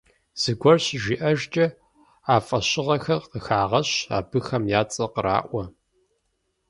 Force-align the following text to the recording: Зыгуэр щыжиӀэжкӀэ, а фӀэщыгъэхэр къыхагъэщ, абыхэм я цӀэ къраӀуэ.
Зыгуэр 0.41 0.77
щыжиӀэжкӀэ, 0.85 1.65
а 2.33 2.35
фӀэщыгъэхэр 2.45 3.21
къыхагъэщ, 3.31 3.89
абыхэм 4.17 4.63
я 4.79 4.81
цӀэ 4.91 5.05
къраӀуэ. 5.13 5.63